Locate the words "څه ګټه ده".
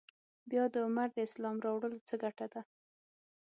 2.07-2.61